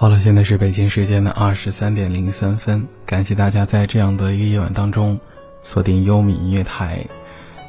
[0.00, 2.88] 好了，现在是北京时间的二十三点零三分。
[3.04, 5.20] 感谢大家在这样的一个夜晚当中
[5.60, 7.04] 锁定优米音乐台。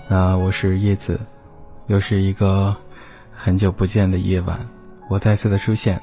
[0.08, 1.20] 那我是叶子，
[1.88, 2.74] 又是一个
[3.34, 4.66] 很久不见的夜晚，
[5.10, 6.02] 我再次的出现。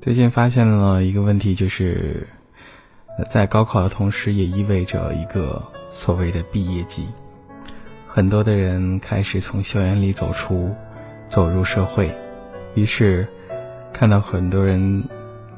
[0.00, 2.26] 最近发现了一个问题，就是
[3.28, 7.06] 在高考的同时，也意味着一个所谓的毕业季。
[8.08, 10.74] 很多的人开始从校园里走出，
[11.28, 12.10] 走入社会，
[12.74, 13.28] 于是。
[13.98, 15.04] 看到很多人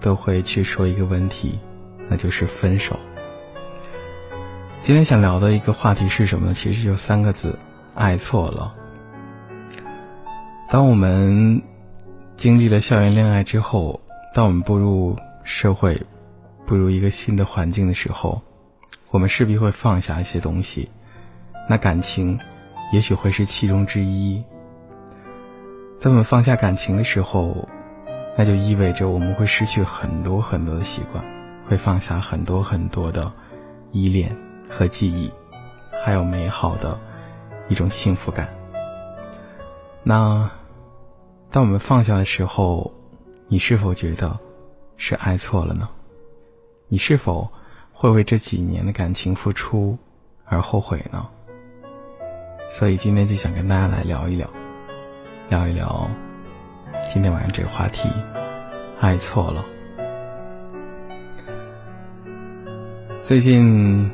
[0.00, 1.58] 都会去说一个问题，
[2.08, 2.96] 那就是分手。
[4.80, 6.54] 今天想聊的一个话题是什么呢？
[6.54, 7.58] 其实就三个字：
[7.96, 8.72] 爱错了。
[10.70, 11.60] 当我们
[12.36, 14.00] 经历了校园恋爱之后，
[14.32, 16.00] 当我们步入社会，
[16.64, 18.40] 步入一个新的环境的时候，
[19.10, 20.88] 我们势必会放下一些东西。
[21.68, 22.38] 那感情，
[22.92, 24.40] 也许会是其中之一。
[25.98, 27.68] 在我们放下感情的时候。
[28.38, 31.24] 那就意味着我们会失去很多很多的习惯，
[31.66, 33.32] 会放下很多很多的
[33.90, 34.36] 依恋
[34.70, 35.28] 和记忆，
[36.04, 36.96] 还有美好的
[37.66, 38.48] 一种幸福感。
[40.04, 40.48] 那
[41.50, 42.92] 当我们放下的时候，
[43.48, 44.38] 你是否觉得
[44.96, 45.88] 是爱错了呢？
[46.86, 47.50] 你是否
[47.92, 49.98] 会为这几年的感情付出
[50.44, 51.26] 而后悔呢？
[52.68, 54.48] 所以今天就想跟大家来聊一聊，
[55.48, 56.08] 聊一聊。
[57.06, 58.08] 今天晚上这个话题，
[59.00, 59.64] 爱错了。
[63.22, 64.10] 最近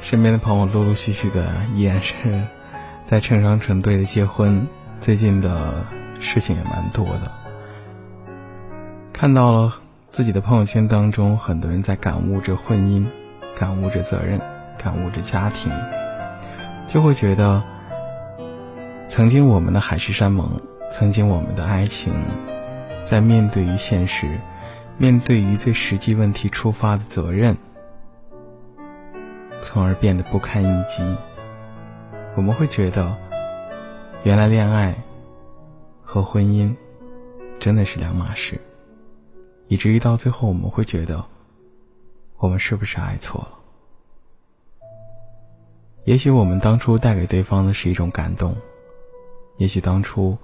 [0.00, 2.14] 身边的朋友陆陆续续的依然是
[3.04, 4.66] 在成双成对的结婚，
[5.00, 5.84] 最近的
[6.18, 7.32] 事情也蛮多的。
[9.12, 9.72] 看到了
[10.10, 13.06] 自己的朋友圈当中，很多人在感悟着婚姻，
[13.56, 14.40] 感悟着责任，
[14.76, 15.72] 感悟着家庭，
[16.86, 17.62] 就会觉得
[19.08, 20.60] 曾经我们的海誓山盟。
[20.88, 22.12] 曾经我们的爱情，
[23.04, 24.38] 在面对于现实，
[24.96, 27.56] 面对于最实际问题出发的责任，
[29.60, 31.02] 从而变得不堪一击。
[32.36, 33.16] 我们会觉得，
[34.22, 34.94] 原来恋爱
[36.02, 36.74] 和婚姻
[37.58, 38.58] 真的是两码事，
[39.68, 41.22] 以至于到最后我们会觉得，
[42.38, 43.50] 我们是不是爱错了？
[46.04, 48.56] 也许我们当初带给对方的是一种感动，
[49.58, 50.38] 也许当初。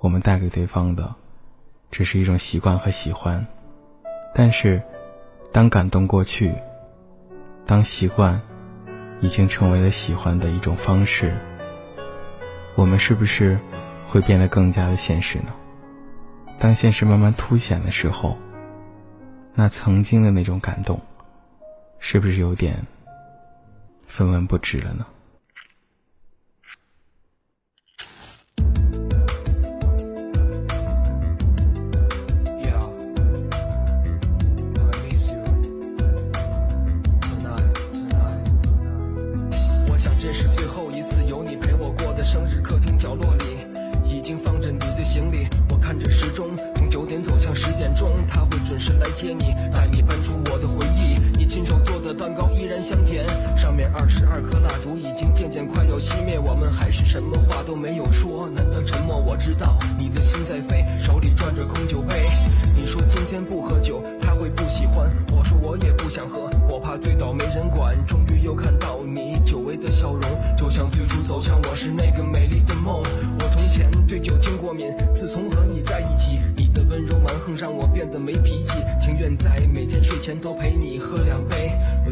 [0.00, 1.14] 我们带给对方的，
[1.90, 3.44] 只是一种习惯和喜欢，
[4.32, 4.80] 但是，
[5.50, 6.54] 当感动过去，
[7.66, 8.40] 当习惯
[9.20, 11.36] 已经成为了喜欢的一种方式，
[12.76, 13.58] 我们是不是
[14.08, 15.52] 会变得更加的现实呢？
[16.58, 18.36] 当现实慢慢凸显的时候，
[19.54, 21.00] 那曾经的那种感动，
[21.98, 22.86] 是不是有点
[24.06, 25.04] 分文不值了呢？
[52.82, 56.38] 香甜，上面二十二颗蜡烛已经渐渐快要熄灭。
[56.38, 59.16] 我们还是什么话都没有说，难得沉默。
[59.16, 62.28] 我知道你的心在飞，手里转着空酒杯。
[62.76, 67.94] 你说今天不喝酒他会不喜欢，我说我也不想喝，我怕醉倒没人管。
[68.06, 70.22] 终于又看到你久违的笑容，
[70.56, 73.02] 就像最初走向我是那个美丽的梦。
[73.40, 76.38] 我从前对酒精过敏，自从和你在一起。
[76.56, 81.16] 你的温柔蛮横让我变得没脾气，情愿在每天睡前都陪你喝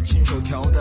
[0.06, 0.81] 亲手调的。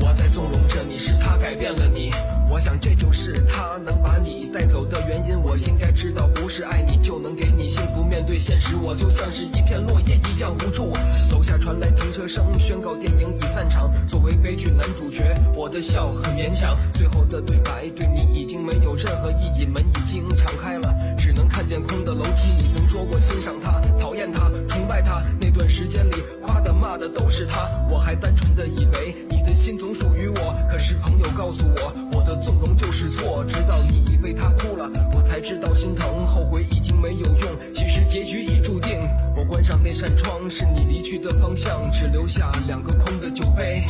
[0.00, 2.10] 我在纵容着你，是他改变了你。
[2.50, 5.40] 我想这就是他能把你带走的原因。
[5.40, 8.02] 我应该知道，不是爱你就能给你幸福。
[8.02, 10.92] 面对现实，我就像是一片落叶，一将无助。
[11.30, 13.90] 楼下传来停车声，宣告电影已散场。
[14.08, 16.76] 作为悲剧男主角，我的笑很勉强。
[16.92, 22.62] 最后的对白对你已经没有任何意义，门已经敞开了，只能看见空的楼梯。
[22.62, 23.80] 你曾说过欣赏他，
[24.14, 25.20] 讨厌他，崇拜他。
[25.40, 27.68] 那段时间里，夸的骂的都是他。
[27.90, 32.34] 我还单纯的以为你的心总属于我，可是朋友告诉我，我的。
[32.44, 36.26] 纵容就是错，直到你为他哭了，我才知道心疼。
[36.26, 39.00] 后悔已经没有用，其实结局已注定。
[39.34, 43.82] 我关上那扇窗，是你离去的方向，只留下两个空的酒杯。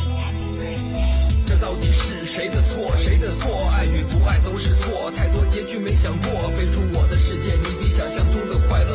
[1.45, 2.95] 这到底是谁的错？
[2.95, 3.67] 谁的错？
[3.75, 5.11] 爱与不爱都是错。
[5.17, 8.94] 太多结局没想过，飞出我的世界，你比想象中的快乐。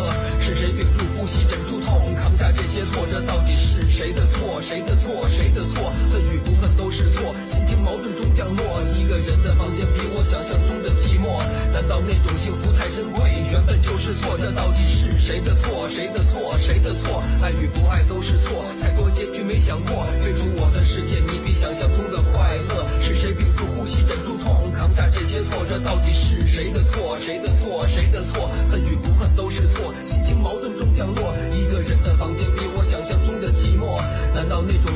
[2.90, 3.06] 错？
[3.10, 4.60] 这到底是谁的错？
[4.60, 5.26] 谁的错？
[5.30, 5.90] 谁的错？
[6.12, 8.62] 恨与不恨都是错，心情矛盾中降落。
[8.98, 11.40] 一个人的房间比我想象中的寂寞。
[11.72, 14.10] 难道那种幸福太珍贵，原本就是。
[14.20, 15.88] 错，这到底是谁的错？
[15.88, 16.52] 谁的错？
[16.58, 17.22] 谁的错？
[17.40, 20.04] 爱与不爱都是错，太多结局没想过。
[20.20, 22.84] 飞出我的世界，你比想象中的快乐。
[23.00, 25.64] 是谁屏住呼吸，忍住痛，扛下这些错？
[25.68, 27.16] 这到底是谁的错？
[27.20, 27.86] 谁的错？
[27.86, 28.50] 谁的错？
[28.68, 30.19] 恨与不恨都是错，心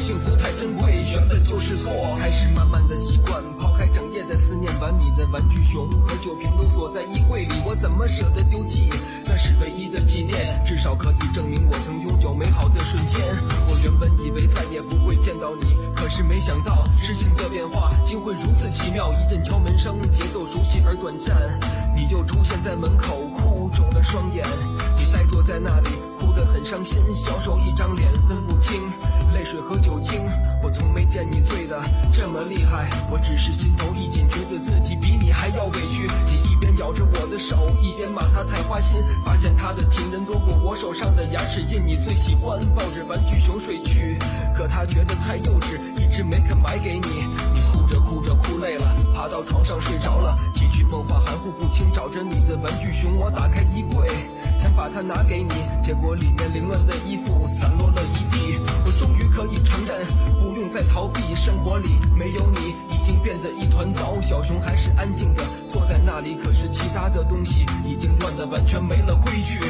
[0.05, 1.91] 幸福太珍贵，原本就是错？
[2.21, 8.91] 开始慢慢的习惯，抛开整夜在思念玩你的玩具熊和酒瓶都锁在衣柜里，我怎么舍得丢弃？
[9.25, 13.19] 那是唯一的纪念，至少可以证明我曾拥有美好的瞬间。
[13.67, 19.11] 我原本以为再也不会见到你，可是没想到事情的变化竟会如此奇妙。
[19.15, 21.35] 一阵敲门声，节奏熟悉而短暂，
[21.97, 24.47] 你就出现在门口，哭肿了双眼，
[24.99, 25.89] 你呆坐在那里，
[26.65, 28.91] 伤心，小手一张脸，分不清
[29.35, 30.25] 泪水和酒精。
[30.63, 31.79] 我从没见你醉得
[32.11, 36.09] 这么厉害，我只是心头一紧，觉得自己比你还要委屈。
[36.25, 41.85] 你一边咬着我的手，一边骂他太花心，发现他的情人多过我手上的牙齿印。
[41.85, 44.19] 你最喜欢抱着玩具熊睡去，
[44.55, 47.27] 可他觉得太幼稚，一直没肯买给你。
[47.53, 54.09] 你哭着哭着哭累了，爬到床上睡着了，几句梦话含糊不清，找着你的玩具熊，我打开衣柜，
[54.65, 58.59] 想把它拿给你，结果里面凌乱的衣服散落了一地。
[58.87, 59.95] 我终于可以承认，
[60.43, 64.19] 不用再逃避，生活里没有你，已经变得一团糟。
[64.23, 69.61] 小熊还是安静的坐在那里，可是其他的东西已经乱得完全没了规矩。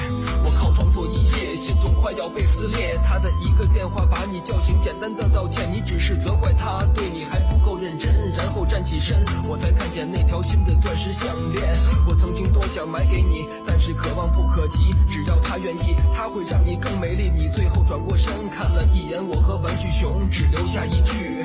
[0.45, 2.97] 我靠窗坐一夜，心痛快要被撕裂。
[3.05, 9.15] 他的一个电话把你叫醒，简单的道歉，你只是责怪他对你还不认真，然后站起身，
[9.47, 11.63] 我才看见那条新的钻石项链。
[12.09, 14.95] 我曾经多想买给你，但是可望不可及。
[15.07, 17.31] 只要他愿意，他会让你更美丽。
[17.31, 21.45] 你最后转过身看了一眼我和玩具熊，只留下一句。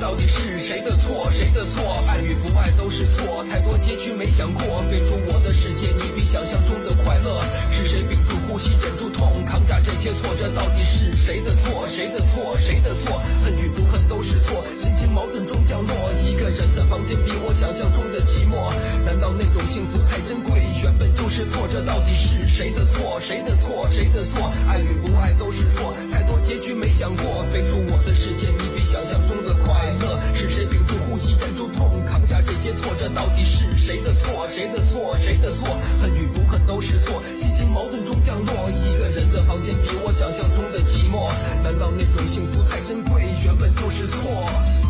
[0.00, 1.28] 到底是谁的错？
[1.32, 1.82] 谁的错？
[2.08, 4.62] 爱与不爱都是错，太多结局没想过。
[4.90, 7.42] 飞出我的世界，你比想象中的快乐。
[7.72, 11.86] 是谁屏住呼吸，忍住痛，扛下这些挫折到底是谁的错？
[11.88, 12.56] 谁的错？
[12.60, 13.20] 谁的错？
[13.42, 15.92] 恨与不恨都是错，心情矛盾中降落。
[16.22, 18.70] 一个人的房间比我想象中的寂寞。
[19.04, 21.66] 难道那种幸福太珍贵，原本就是错？
[21.66, 23.18] 这到底是谁的错？
[23.20, 23.88] 谁的错？
[23.90, 24.46] 谁的错？
[24.68, 26.17] 爱与不爱都是错，太
[26.48, 27.44] 结局没想过。
[27.52, 30.18] 飞出我的世界，你比想象中的快乐。
[30.34, 34.48] 是谁屏住呼吸，忍住痛，扛下这些挫折到底是谁的错？
[34.48, 35.14] 谁的错？
[35.20, 35.68] 谁的错？
[36.00, 38.54] 恨与不恨都是错，心情矛盾中降落。
[38.70, 41.28] 一个人的房间比我想象中的寂寞。
[41.62, 44.87] 难道那种幸福太珍贵，原本就是错？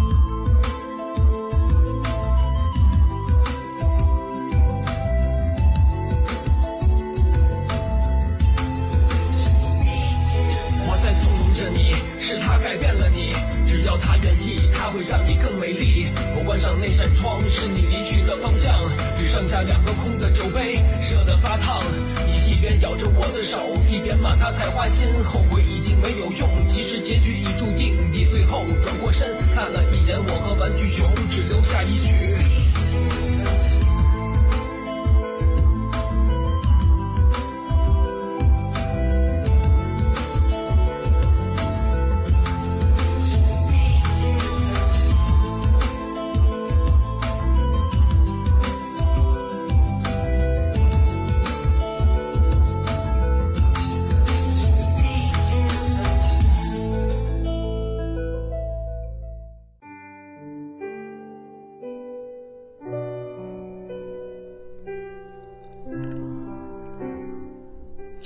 [14.91, 16.07] 会让你更美丽。
[16.37, 18.75] 我关上那扇窗，是你离去的方向，
[19.19, 20.81] 只剩下两个空的酒杯，
[21.11, 21.83] 热得发烫。
[22.27, 23.59] 你一边咬着我的手，
[23.91, 26.49] 一边骂他太花心，后悔已经没有用。
[26.67, 32.58] 其实结局已注定，你最后转过身，看了一眼我和玩具熊，只留下一句。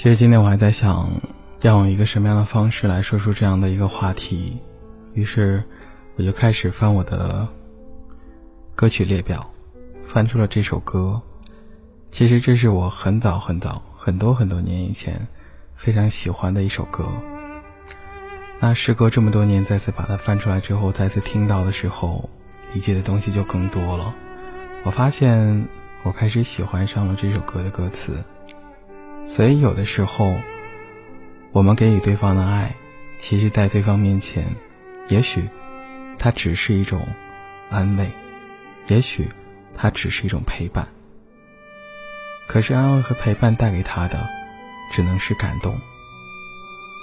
[0.03, 1.09] 其实今天我还在想，
[1.61, 4.59] 要用一个什么样的方式来说出这样的一个话题，
[5.15, 5.63] 于是
[6.17, 7.47] 我就开始翻我的
[8.75, 9.49] 歌曲列表，
[10.03, 11.23] 翻出了这首歌。
[12.11, 15.29] 其实这是我很早很早很多很多年以前
[15.77, 17.07] 非常喜欢的一首歌。
[18.59, 22.29] 那时隔这么多年，再次把它翻出来之后，再次听到的时候，
[22.75, 24.13] 理解的东西就更多了。
[24.83, 25.69] 我发现
[26.03, 28.17] 我开始喜欢上了这首歌的歌词。
[29.25, 30.37] 所以，有的时候，
[31.53, 32.75] 我们给予对方的爱，
[33.19, 34.45] 其实，在对方面前，
[35.09, 35.49] 也许，
[36.19, 37.07] 它只是一种
[37.71, 38.11] 安慰，
[38.89, 39.29] 也许，
[39.77, 40.87] 它只是一种陪伴。
[42.47, 44.29] 可是，安慰和陪伴带给他的，
[44.93, 45.79] 只能是感动。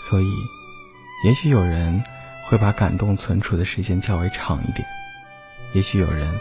[0.08, 0.32] 所以，
[1.26, 2.04] 也许有人
[2.46, 4.86] 会把感动存储的时间较为长一点，
[5.74, 6.40] 也许有人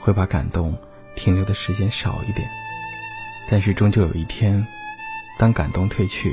[0.00, 0.76] 会把感动
[1.14, 2.46] 停留的时间少一点，
[3.48, 4.66] 但是，终究有一天。
[5.40, 6.30] 当感动褪去，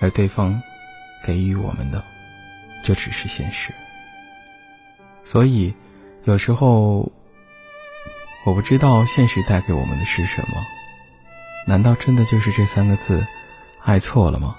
[0.00, 0.62] 而对方
[1.24, 2.04] 给予我们的
[2.84, 3.74] 就只是现实。
[5.24, 5.74] 所以，
[6.22, 7.10] 有时候
[8.46, 10.64] 我不知道现实带给我们的是什么，
[11.66, 13.26] 难道真的就是这三个字，
[13.82, 14.54] 爱错了吗？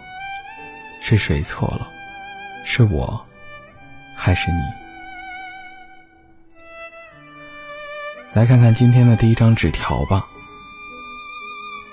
[1.01, 1.89] 是谁错了？
[2.65, 3.25] 是我，
[4.13, 4.59] 还是你？
[8.33, 10.27] 来看看今天的第一张纸条吧，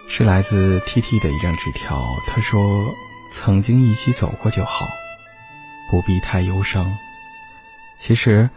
[0.09, 2.17] 是来自 T T 的一张纸条。
[2.27, 2.95] 他说
[3.31, 4.89] ：“曾经一起走过就好，
[5.91, 6.97] 不必太忧伤。
[7.97, 8.49] 其实，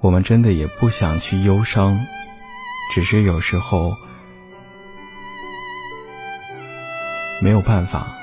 [0.00, 1.98] 我们真的也不想去忧伤，
[2.92, 3.96] 只是有时候
[7.40, 8.16] 没有办法。”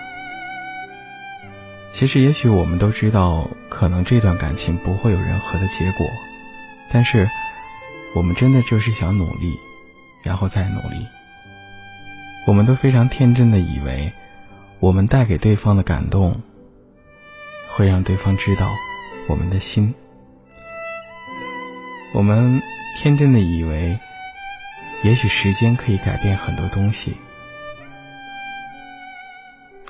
[1.92, 6.06] 其实，也许我们都知道，可能这段感情不会有任何的结果，
[6.92, 7.28] 但是，
[8.14, 9.60] 我们真的就是想努力，
[10.22, 11.06] 然后再努力。
[12.48, 14.10] 我们都非常天真的以为，
[14.80, 16.42] 我们带给对方的感动，
[17.68, 18.74] 会让对方知道
[19.28, 19.94] 我们的心。
[22.14, 22.62] 我们
[22.98, 24.00] 天真的以为，
[25.04, 27.18] 也许时间可以改变很多东西。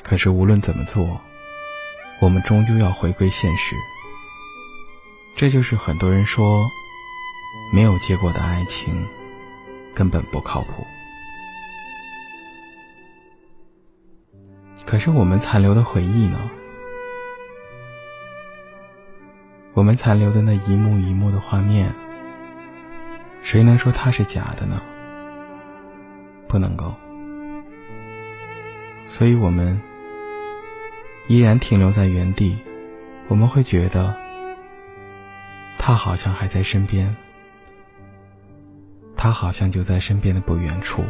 [0.02, 1.22] 可是，无论怎么做。
[2.20, 3.76] 我们终究要回归现实，
[5.36, 6.68] 这就是很多人说
[7.72, 9.06] 没有结果的爱情
[9.94, 10.84] 根本不靠谱。
[14.86, 16.40] 可是我们残留的回忆呢？
[19.74, 21.94] 我们残留的那一幕一幕的画面，
[23.42, 24.82] 谁能说它是假的呢？
[26.48, 26.94] 不能够。
[29.08, 29.80] 所以我们。
[31.30, 32.58] 依然停留在原地，
[33.28, 34.16] 我们会觉得
[35.78, 37.14] 他好像还在身边，
[39.18, 41.04] 他好像就在身边的不远处。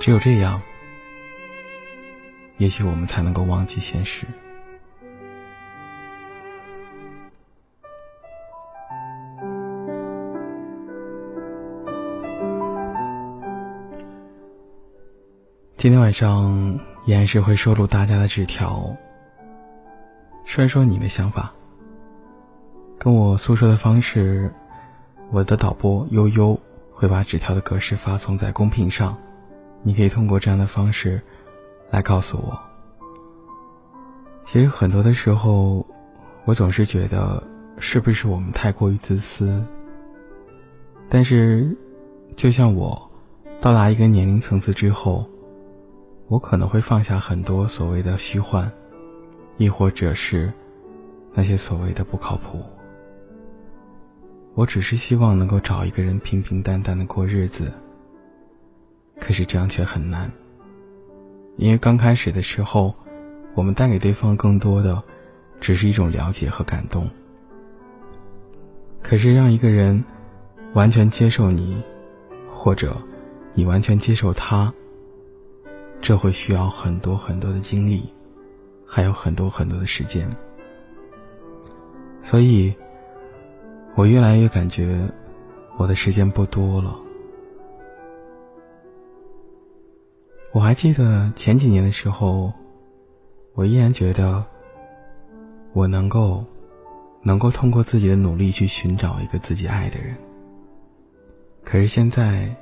[0.00, 0.62] 只有这样，
[2.56, 4.26] 也许我们才能够忘记现实。
[15.76, 18.96] 今天晚上依然是会收录大家的纸条，
[20.44, 21.52] 说一说你的想法。
[22.98, 24.52] 跟我诉说的方式，
[25.30, 26.58] 我的导播悠悠
[26.92, 29.16] 会把纸条的格式发送在公屏上，
[29.82, 31.20] 你可以通过这样的方式
[31.90, 32.58] 来告诉我。
[34.44, 35.86] 其实很多的时候，
[36.44, 37.42] 我总是觉得
[37.78, 39.64] 是不是我们太过于自私？
[41.08, 41.76] 但是，
[42.36, 43.10] 就像我
[43.60, 45.28] 到达一个年龄层次之后。
[46.30, 48.70] 我可能会放下很多所谓的虚幻，
[49.56, 50.52] 亦或者是
[51.32, 52.62] 那些所谓的不靠谱。
[54.52, 57.72] 我只是希望能够找一个人平平淡淡的过日子。
[59.20, 60.30] 可是这样却很难，
[61.56, 62.94] 因为刚开始的时候，
[63.54, 65.02] 我们带给对方更多的
[65.60, 67.08] 只是一种了解和感动。
[69.02, 70.04] 可是让一个人
[70.72, 71.82] 完全接受你，
[72.54, 72.96] 或者
[73.54, 74.72] 你完全接受他。
[76.00, 78.08] 这会需要很多很多的精力，
[78.86, 80.30] 还有很多很多的时间，
[82.22, 82.72] 所以，
[83.96, 85.10] 我越来越感觉
[85.76, 86.96] 我的时间不多了。
[90.52, 92.52] 我还记得前几年的时候，
[93.54, 94.44] 我依然觉得
[95.72, 96.44] 我能够，
[97.22, 100.16] 能够通过自己的努力去寻找一个自己爱的人。
[101.62, 102.54] 可是现在，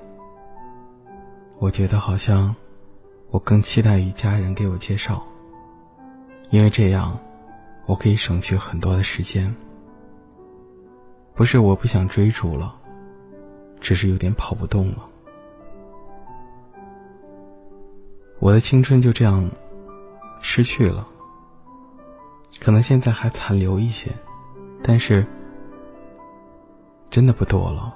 [1.58, 2.54] 我觉得好像。
[3.28, 5.26] 我更期待与家人给我介绍，
[6.48, 7.18] 因为这样，
[7.84, 9.52] 我可以省去很多的时间。
[11.34, 12.76] 不是我不想追逐了，
[13.80, 15.08] 只是有点跑不动了。
[18.46, 19.44] 我的青春就这样
[20.40, 21.04] 失去了，
[22.60, 24.08] 可能现在还残留一些，
[24.84, 25.26] 但是
[27.10, 27.92] 真的不多了。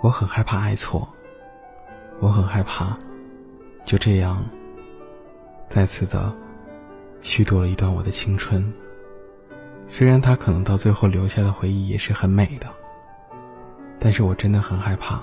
[0.00, 1.08] 我很害怕爱错，
[2.20, 2.96] 我很害怕。
[3.84, 4.40] 就这样，
[5.68, 6.32] 再次的
[7.22, 8.72] 虚度了一段我的青春。
[9.88, 12.68] 虽然他可能到最后留下的回忆也是很美的，
[13.98, 15.20] 但是我真的很害怕，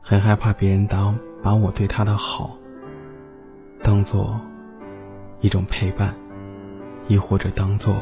[0.00, 2.56] 很害怕别人当把我对他的好
[3.82, 4.40] 当做
[5.40, 6.14] 一种陪伴，
[7.06, 7.94] 亦或者当做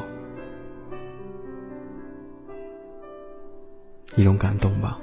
[4.14, 4.96] 一种感动吧。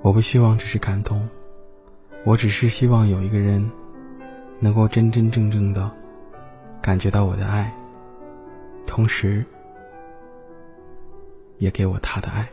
[0.00, 1.28] 我不希望只是感动。
[2.24, 3.70] 我只是希望有一个人，
[4.58, 5.90] 能够真真正正的
[6.80, 7.70] 感觉到我的爱，
[8.86, 9.44] 同时
[11.58, 12.48] 也给我他的爱，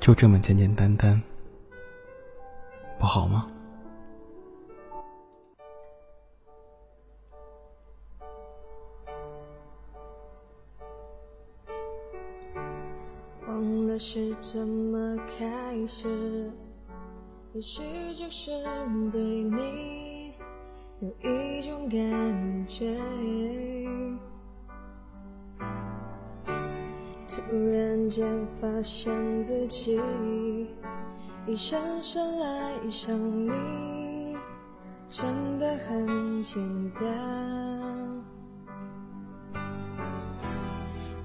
[0.00, 1.20] 就这么简简单单，
[3.02, 3.48] 不好吗？
[13.48, 13.98] 忘了。
[13.98, 16.52] 是怎么开始？
[17.54, 17.82] 也许
[18.14, 18.52] 就是
[19.10, 20.34] 对你
[21.00, 22.96] 有一种感觉，
[27.26, 27.42] 突
[27.72, 30.00] 然间发现自己
[31.44, 34.36] 已深深爱上你，
[35.10, 37.02] 真的很简单。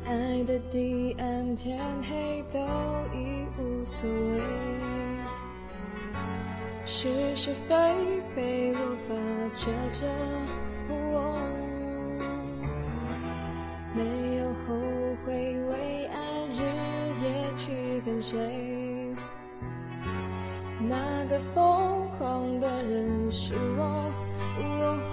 [0.06, 2.60] 爱的地暗天黑都
[3.16, 4.42] 已无所谓，
[6.84, 9.14] 是是非非无法
[9.56, 10.08] 抉择。
[13.94, 14.76] 没有后
[15.26, 16.62] 悔，为爱日
[17.22, 18.77] 夜去跟随。
[20.98, 25.07] 那个疯狂的人是我。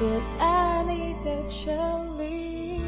[0.00, 0.06] 是
[0.38, 1.76] 爱你的权
[2.18, 2.80] 利。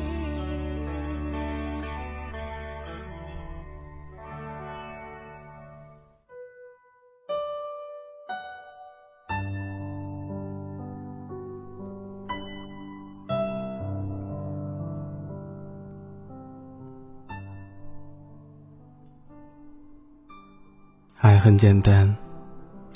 [21.20, 22.16] 爱很简单。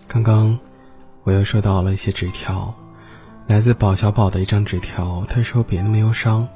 [0.09, 0.59] 刚刚
[1.25, 2.75] 我又收到了一些纸条，
[3.47, 5.25] 来自宝小宝的一张纸条。
[5.29, 6.47] 他说：“别那么忧伤，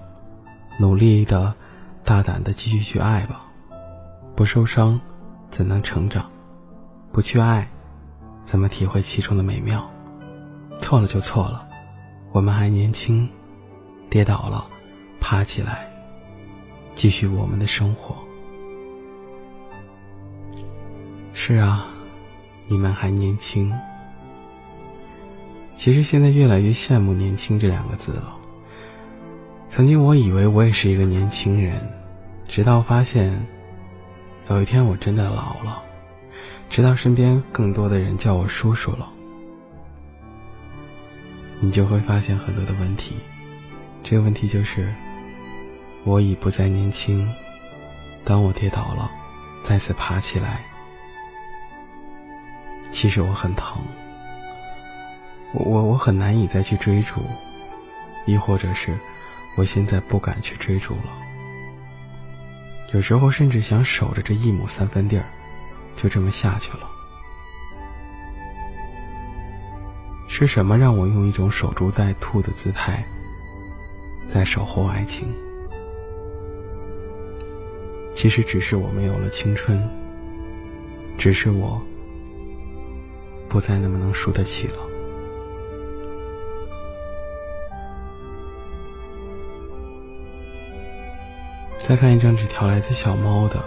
[0.79, 1.55] 努力的、
[2.03, 3.44] 大胆的继续去爱吧。
[4.35, 5.00] 不受伤，
[5.50, 6.29] 怎能成长？
[7.12, 7.68] 不去爱，
[8.42, 9.88] 怎么体会其中的美妙？
[10.81, 11.68] 错了就错了，
[12.33, 13.29] 我们还年轻，
[14.09, 14.66] 跌倒了，
[15.20, 15.88] 爬起来，
[16.96, 18.16] 继续我们的生活。”
[21.33, 21.87] 是啊，
[22.66, 23.72] 你们还年轻。
[25.81, 28.37] 其实现在越来越羡慕“年轻”这两个字了。
[29.66, 31.81] 曾经我以为我也是一个年轻人，
[32.47, 33.47] 直到发现，
[34.51, 35.83] 有一天我真的老了，
[36.69, 39.09] 直到身边更多的人叫我叔叔了，
[41.61, 43.16] 你就会发现很多的问题。
[44.03, 44.87] 这个问题就是，
[46.05, 47.27] 我已不再年轻。
[48.23, 49.11] 当我跌倒了，
[49.62, 50.61] 再次爬起来，
[52.90, 53.79] 其实我很疼。
[55.52, 57.20] 我我我很难以再去追逐，
[58.26, 58.96] 亦或者是，
[59.56, 61.10] 我现在不敢去追逐了。
[62.92, 65.24] 有时候甚至想守着这一亩三分地儿，
[65.96, 66.88] 就这么下去了。
[70.28, 73.04] 是什么让我用一种守株待兔的姿态，
[74.26, 75.26] 在守候爱情？
[78.14, 79.80] 其实只是我没有了青春，
[81.18, 81.80] 只是我
[83.48, 84.89] 不再那么能输得起了。
[91.90, 93.61] 再看一张纸条，来自小猫的。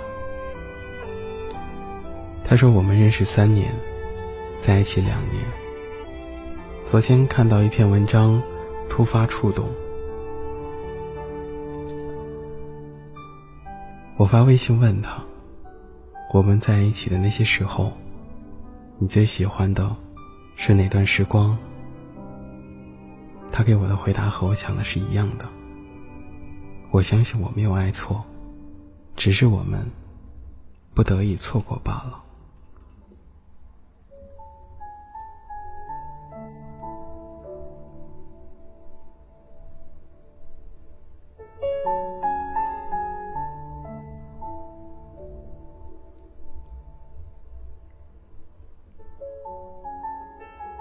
[2.41, 3.75] 他说：“我们认识三年，
[4.61, 5.43] 在一起两年。
[6.85, 8.41] 昨天看到一篇文章，
[8.89, 9.67] 突发触动。
[14.15, 15.21] 我发微信问他：
[16.33, 17.91] 我们在一起的那些时候，
[18.99, 19.93] 你最喜欢的
[20.55, 21.57] 是哪段时光？
[23.51, 25.43] 他给我的回答和我想的是一样的。”
[26.93, 28.23] 我相信我没有爱错，
[29.15, 29.83] 只是我们
[30.93, 32.23] 不得已错过罢了。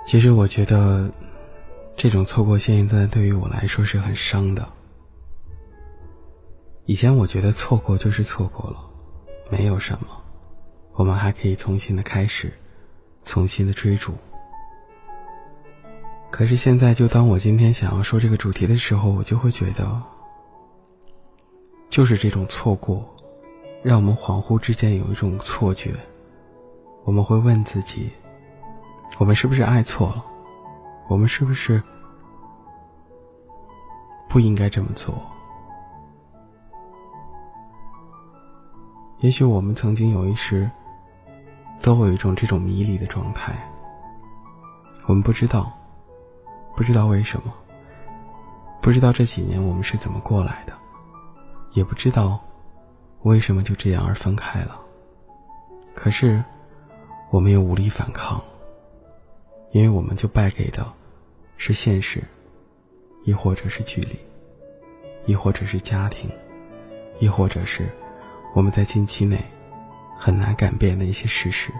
[0.05, 1.11] 其实我觉得，
[1.97, 4.69] 这种错过现在对于我来说是很伤的。
[6.85, 8.77] 以前我觉得错过就是错过了，
[9.51, 10.09] 没有什么，
[10.95, 12.53] 我们还可以重新的开始，
[13.25, 14.13] 重新的追逐。
[16.31, 20.03] 可是现在，就当我今天想要说这个主题的时候，我就会觉得，
[21.89, 23.05] 就是这种错过，
[23.83, 25.95] 让我们恍惚之间有一种错觉，
[27.05, 28.11] 我们会问自己，
[29.19, 30.25] 我们是不是爱错了？
[31.09, 31.81] 我们是不是
[34.29, 35.15] 不应该这么做？
[39.23, 40.69] 也许我们曾经有一时，
[41.81, 43.55] 都会有一种这种迷离的状态。
[45.07, 45.73] 我们不知道，
[46.77, 47.55] 不知道为什么，
[48.81, 50.73] 不知道这几年我们是怎么过来的，
[51.71, 52.41] 也不知道
[53.23, 54.77] 为什么就这样而分开了。
[55.95, 56.43] 可是，
[57.31, 58.43] 我们又无力反抗，
[59.71, 60.85] 因为我们就败给的，
[61.57, 62.21] 是现实，
[63.23, 64.19] 亦或者是距离，
[65.27, 66.29] 亦或者是家庭，
[67.21, 67.89] 亦或者是。
[68.55, 69.43] 我们在近期内
[70.17, 71.73] 很难改变的一些事实，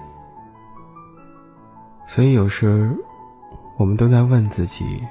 [2.07, 2.97] 所以有时
[3.77, 5.03] 我们都在问自己：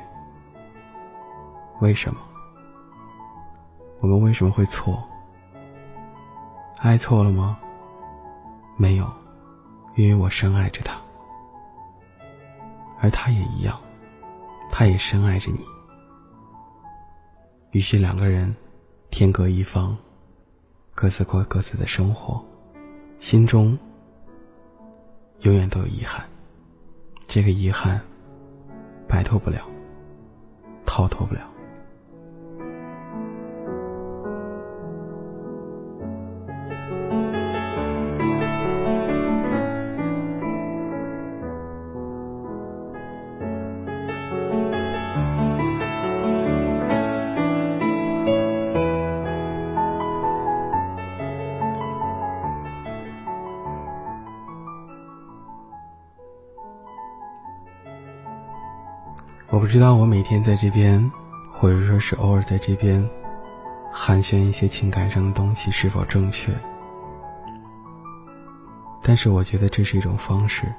[1.79, 2.19] 为什么？
[3.99, 5.07] 我们为什么会错？
[6.79, 7.59] 爱错了吗？
[8.75, 9.07] 没有，
[9.95, 10.99] 因为我深爱着他，
[12.99, 13.79] 而他也一样，
[14.71, 15.59] 他也深爱着你。
[17.69, 18.55] 于是两个人
[19.11, 19.95] 天各一方。
[21.01, 22.39] 各自过各自的生活，
[23.17, 23.75] 心中
[25.39, 26.23] 永远都有遗憾。
[27.25, 27.99] 这个遗憾
[29.07, 29.67] 摆脱不了，
[30.85, 31.50] 逃脱不了。
[59.51, 61.11] 我不知道我每天在这边，
[61.51, 63.05] 或者说是偶尔在这边
[63.91, 66.53] 寒暄一些情感上的东西是否正确，
[69.03, 70.73] 但是我觉得这是一种方式，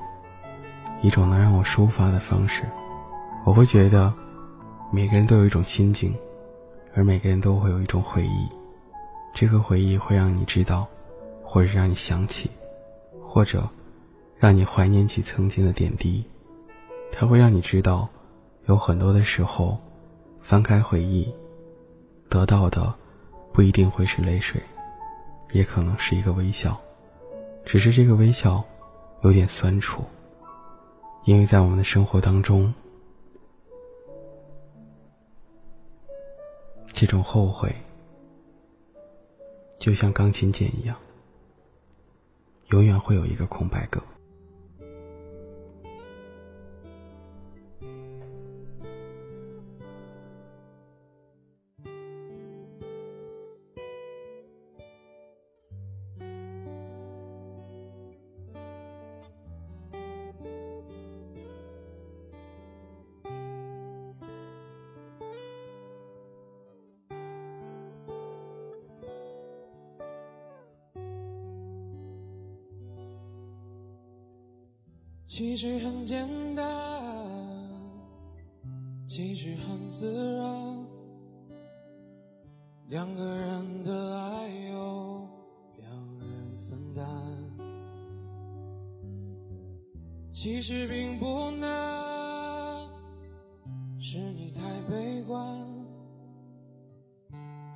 [1.02, 2.62] 一种能让我抒发的方式。
[3.44, 4.10] 我会觉得
[4.90, 6.16] 每个人都有一种心境，
[6.94, 8.48] 而每个人都会有一种回忆，
[9.34, 10.88] 这个回忆会让你知道，
[11.44, 12.50] 或者让你想起，
[13.22, 13.68] 或者
[14.38, 16.24] 让你怀念起曾经的点滴，
[17.12, 18.08] 它会让你知道。
[18.66, 19.78] 有很多的时候
[20.40, 21.32] 翻开回忆
[22.28, 22.94] 得到的
[23.52, 24.60] 不一定会是泪水
[25.52, 26.80] 也可能是一个微笑。
[27.64, 28.62] 只是这个微笑
[29.22, 30.04] 有点酸楚
[31.24, 32.72] 因为在我们的生活当中
[36.92, 37.74] 这种后悔
[39.78, 40.96] 就像钢琴键一样
[42.68, 44.02] 永远会有一个空白格。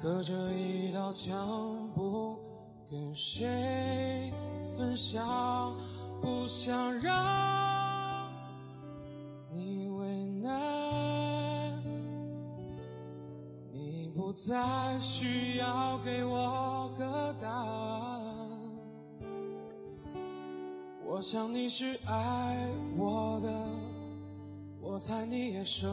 [0.07, 2.39] 隔着一道墙，不
[2.89, 4.33] 跟谁
[4.77, 5.77] 分享。
[6.23, 8.31] 不想让
[9.53, 11.83] 你为难，
[13.73, 18.21] 你不再需要给我个答案。
[21.05, 23.51] 我想你是爱我的，
[24.81, 25.93] 我猜你也舍，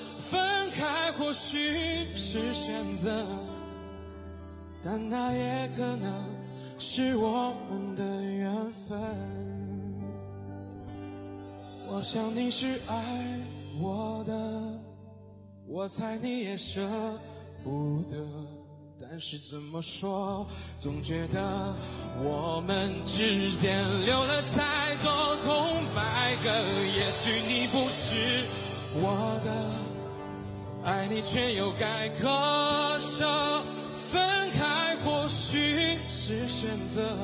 [0.71, 3.25] 开或许是选择，
[4.83, 6.11] 但那也可能
[6.77, 8.99] 是我们的缘分。
[11.87, 13.39] 我想你是爱
[13.79, 14.33] 我的，
[15.67, 16.81] 我猜你也舍
[17.63, 18.15] 不得，
[18.99, 20.47] 但是怎么说，
[20.79, 21.75] 总觉得
[22.23, 26.49] 我们之间留了太多空白格。
[26.95, 28.45] 也许你不是
[28.95, 29.90] 我的。
[30.83, 33.63] 爱你却又该割舍，
[33.95, 37.15] 分开或许是选择，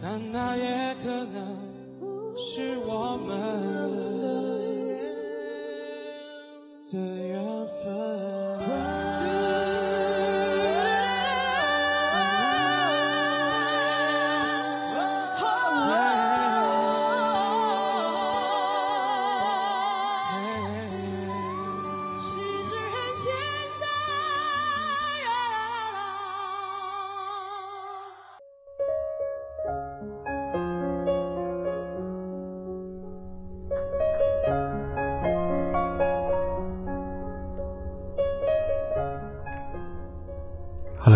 [0.00, 1.58] 但那也可能
[2.34, 3.28] 是我们
[6.90, 8.47] 的缘分。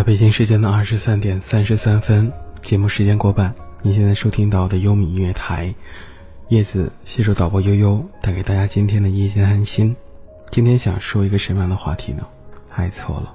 [0.05, 2.29] 北京时间的二十三点三十三分，
[2.61, 3.55] 节目时间过半。
[3.83, 5.73] 你现在收听到的优米音乐台，
[6.49, 9.95] 叶子携手导播悠悠带给大家今天的夜间安心。
[10.51, 12.27] 今天想说一个什么样的话题呢？
[12.69, 13.33] 爱错了。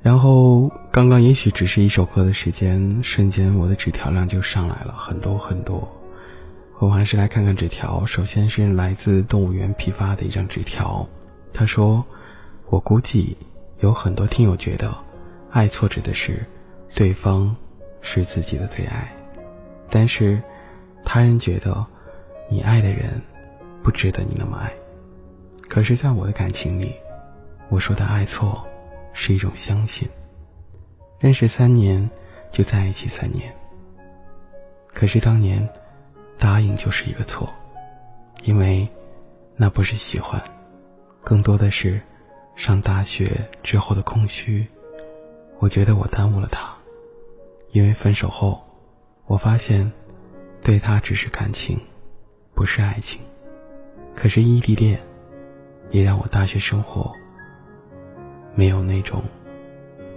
[0.00, 5.86] 然后刚刚也许只是一首歌的时间，瞬间我的纸条量就上来了很多很多。
[6.78, 8.06] 我们还是来看看纸条。
[8.06, 11.06] 首先是来自动物园批发的一张纸条，
[11.52, 12.02] 他说
[12.70, 13.36] ：“我估计
[13.80, 14.94] 有很多听友觉得，
[15.50, 16.44] 爱错指的是
[16.94, 17.54] 对方
[18.00, 19.12] 是自己的最爱，
[19.90, 20.40] 但是
[21.04, 21.84] 他人觉得
[22.48, 23.20] 你爱的人
[23.82, 24.72] 不值得你那么爱。
[25.68, 26.94] 可是，在我的感情里，
[27.68, 28.64] 我说的爱错
[29.12, 30.08] 是一种相信。
[31.18, 32.08] 认识三年
[32.50, 33.54] 就在一起三年，
[34.92, 35.66] 可是当年。”
[36.36, 37.48] 答应就是一个错，
[38.42, 38.86] 因为
[39.56, 40.42] 那不是喜欢，
[41.22, 41.98] 更多的是
[42.56, 44.66] 上大学之后的空虚。
[45.58, 46.74] 我觉得我耽误了他，
[47.72, 48.62] 因为分手后，
[49.26, 49.90] 我发现
[50.62, 51.80] 对他只是感情，
[52.54, 53.20] 不是爱情。
[54.14, 55.00] 可是异地恋
[55.90, 57.12] 也让我大学生活
[58.54, 59.22] 没有那种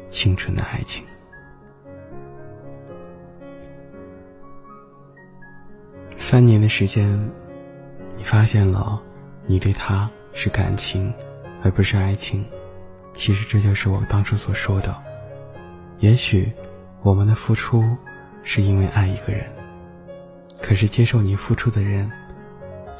[0.10, 1.06] 青春的爱情。
[6.15, 7.32] 三年的时间，
[8.17, 9.02] 你发现了，
[9.45, 11.13] 你对他是感情，
[11.67, 12.45] 而不是爱情。
[13.13, 14.95] 其实这就是我当初所说的。
[15.99, 16.49] 也许
[17.01, 17.84] 我们的付出
[18.41, 19.45] 是因为爱一个人，
[20.62, 22.10] 可是接受你付出的人，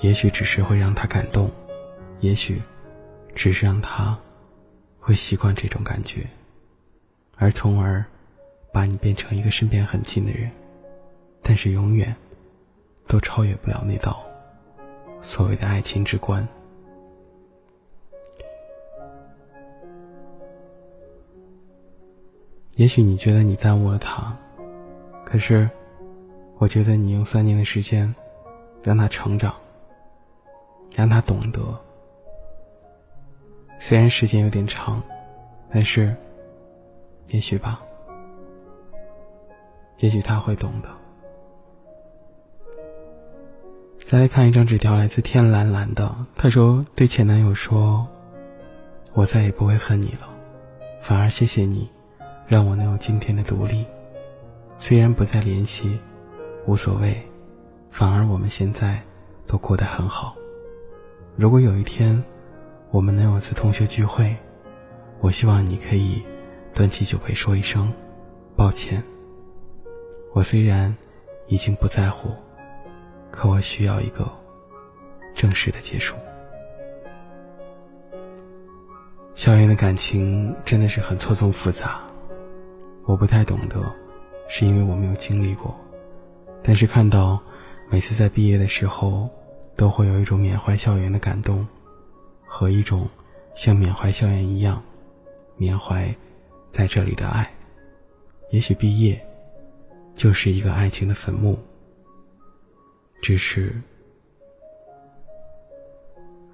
[0.02, 1.50] 也许只是会让他感动，
[2.20, 2.62] 也许
[3.34, 4.18] 只是让他
[5.00, 6.28] 会习惯这种感觉，
[7.38, 8.04] 而从而
[8.74, 10.52] 把你变成一个身边很近的人，
[11.42, 12.14] 但是永远。
[13.10, 14.22] 都超越不了那道
[15.22, 16.46] 所谓的爱情之关。
[22.78, 24.38] 也许你觉得你耽误了他，
[25.26, 25.68] 可是，
[26.60, 28.14] 我觉得你用三年的时间，
[28.84, 29.52] 让他成长，
[30.94, 31.60] 让他懂得。
[33.80, 35.02] 虽然时间有点长，
[35.72, 36.16] 但是，
[37.30, 37.82] 也许吧，
[39.98, 40.90] 也许他会懂的。
[44.06, 46.16] 再来看一张纸条，来自天蓝蓝的。
[46.36, 48.08] 他说：“对前男友说，
[49.16, 50.30] 我再也不会恨你了，
[51.02, 51.90] 反而谢谢你，
[52.48, 53.86] 让我能有今天的独立。
[54.78, 56.00] 虽然不再联系，
[56.66, 57.16] 无所谓，
[57.92, 59.02] 反而我们现在
[59.46, 60.36] 都过得很好。
[61.36, 62.24] 如果有一天，
[62.90, 64.36] 我们能有次同学聚会，
[65.20, 66.24] 我希望你可以
[66.74, 67.94] 端起酒杯说一声
[68.56, 69.04] 抱歉。
[70.34, 70.96] 我虽然
[71.48, 72.30] 已经不在乎。”
[73.30, 74.28] 可我需要一个
[75.36, 76.16] 正式的结束。
[79.36, 82.00] 校园的感情真的是很错综复杂，
[83.08, 83.82] 我不太懂得，
[84.50, 85.74] 是因为我没有经历过。
[86.62, 87.42] 但是看到
[87.90, 89.30] 每次在毕业的时候，
[89.78, 91.66] 都会有一种缅怀校园的感动，
[92.46, 93.08] 和一种
[93.56, 94.84] 像缅怀校园一样
[95.56, 96.14] 缅怀
[96.70, 97.50] 在这里的爱。
[98.52, 99.26] 也许毕业
[100.14, 101.58] 就是一个爱情的坟墓。
[103.22, 103.82] 只是，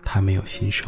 [0.03, 0.87] 他没有新生。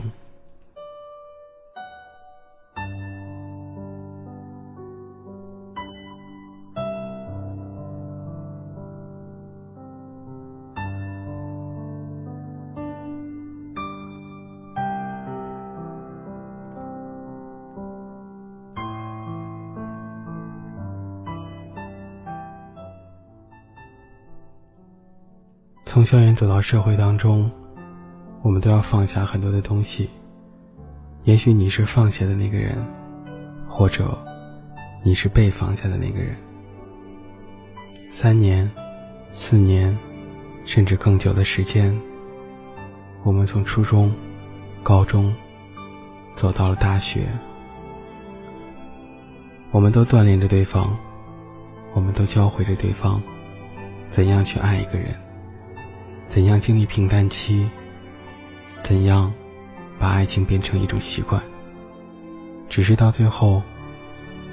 [25.95, 27.49] 从校园走到社会当中，
[28.41, 30.09] 我们都要放下很多的东西。
[31.23, 32.85] 也许你是放下的那个人，
[33.69, 34.13] 或者
[35.05, 36.35] 你是被放下的那个人。
[38.09, 38.69] 三年、
[39.31, 39.97] 四年，
[40.65, 41.97] 甚至更久的时间，
[43.23, 44.13] 我们从初中、
[44.83, 45.33] 高中
[46.35, 47.25] 走到了大学，
[49.71, 50.93] 我们都锻炼着对方，
[51.93, 53.23] 我们都教会着对方
[54.09, 55.15] 怎样去爱一个人。
[56.27, 57.69] 怎样经历平淡期？
[58.83, 59.33] 怎样
[59.97, 61.41] 把爱情变成一种习惯？
[62.69, 63.61] 只是到最后，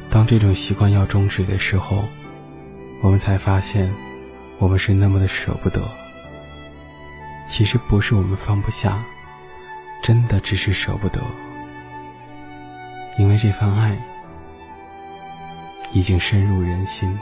[0.09, 2.05] 当这种习惯要终止的时候，
[3.03, 3.93] 我们才发现，
[4.59, 5.83] 我们是那么的舍不得。
[7.49, 9.03] 其实不是我们放不下，
[10.03, 11.21] 真的只是舍不得，
[13.19, 14.01] 因为这份爱
[15.93, 17.19] 已经深入人心。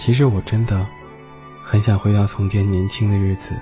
[0.00, 0.86] 其实我真的
[1.62, 3.54] 很想回到从前年轻的日子，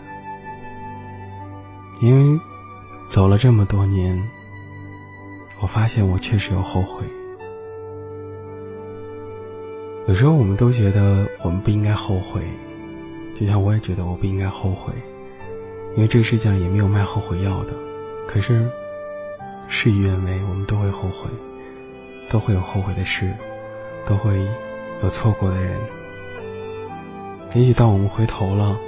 [2.01, 2.41] 因为
[3.09, 4.16] 走了这么多年，
[5.61, 7.05] 我发现我确实有后悔。
[10.07, 12.41] 有时候我们都觉得我们不应该后悔，
[13.34, 14.93] 就像我也觉得我不应该后悔，
[15.97, 17.72] 因为这个世界上也没有卖后悔药的。
[18.28, 18.64] 可是
[19.66, 21.28] 事与愿违，我们都会后悔，
[22.30, 23.34] 都会有后悔的事，
[24.07, 24.47] 都会
[25.03, 25.76] 有错过的人。
[27.55, 28.78] 也许当我们回头了，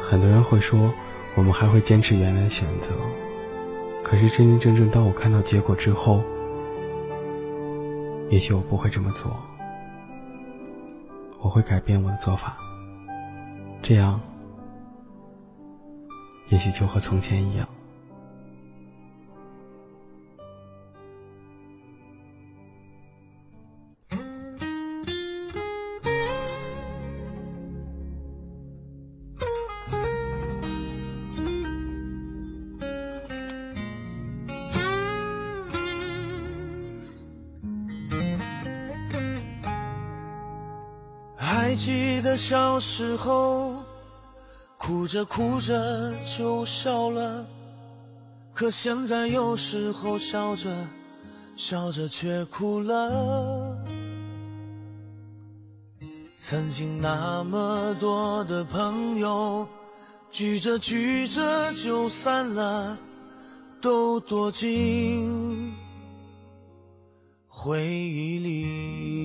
[0.00, 0.92] 很多人会说
[1.34, 2.94] 我们还会坚持原来的选择。
[4.02, 6.22] 可是真真正正当我看到结果之后，
[8.30, 9.36] 也许我不会这么做，
[11.40, 12.56] 我会改变我的做法。
[13.82, 14.20] 这样，
[16.48, 17.68] 也许就和从前一样。
[42.98, 43.74] 时候，
[44.78, 47.46] 哭着哭着就笑了，
[48.54, 50.74] 可现在有时候笑着
[51.56, 53.76] 笑着却哭了。
[56.38, 59.68] 曾经那么多的朋友，
[60.30, 62.96] 聚着聚着就散了，
[63.78, 65.70] 都躲进
[67.46, 69.15] 回忆里。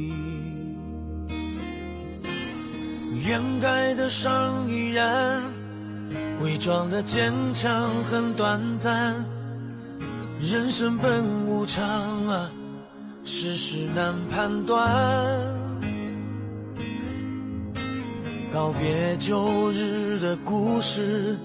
[3.32, 5.42] 掩盖的伤依然，
[6.42, 9.16] 伪装的坚强很短暂。
[10.42, 12.52] 人生本无常啊，
[13.24, 14.86] 世事难判断。
[18.52, 21.40] 告别旧日的故事，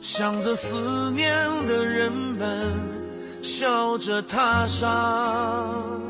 [0.00, 1.34] 想着思念
[1.66, 2.72] 的人们，
[3.42, 6.00] 笑着踏上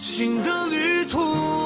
[0.00, 1.59] 新的旅途。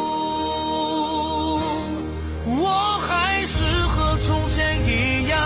[2.56, 5.38] 我还是和从前一样，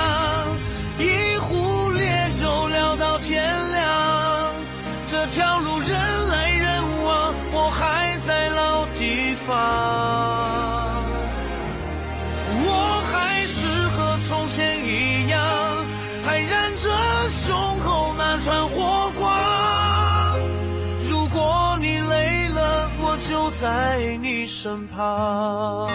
[0.98, 2.06] 一壶烈
[2.40, 3.42] 酒聊到天
[3.72, 4.54] 亮。
[5.06, 5.88] 这条路人
[6.28, 9.48] 来人往，我还在老地方。
[12.60, 15.40] 我还是和从前一样，
[16.26, 16.88] 还燃着
[17.30, 20.38] 胸口那团火光。
[21.08, 25.88] 如果你累了，我就在你身旁。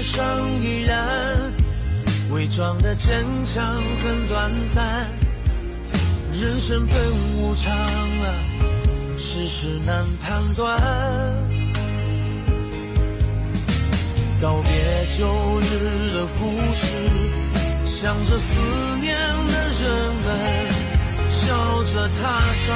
[0.00, 1.52] 盖的伤依然，
[2.30, 3.62] 伪装的坚强
[4.00, 5.06] 很短暂。
[6.32, 6.96] 人生本
[7.36, 8.34] 无常啊，
[9.18, 10.80] 世事难判断。
[14.40, 14.72] 告别
[15.18, 16.86] 旧日的故事，
[17.86, 20.28] 想着思念的人们，
[21.30, 22.70] 笑着踏上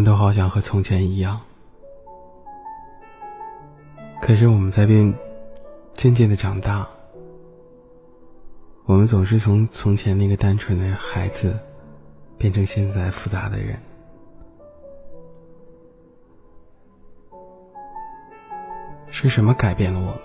[0.00, 1.38] 们都好想和从前一样，
[4.22, 5.12] 可是我们在变，
[5.92, 6.88] 渐渐的长大，
[8.86, 11.54] 我们总是从从前那个单纯的孩子，
[12.38, 13.78] 变成现在复杂的人。
[19.10, 20.22] 是什么改变了我们？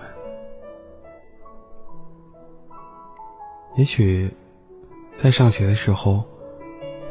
[3.76, 4.34] 也许，
[5.18, 6.24] 在上学的时候，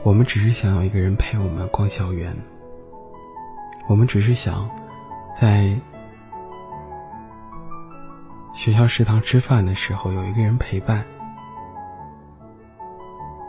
[0.03, 2.35] 我们只是想要一个人陪我们逛校园。
[3.89, 4.68] 我们只是想，
[5.35, 5.78] 在
[8.53, 11.05] 学校食堂吃饭的时候有一个人陪伴，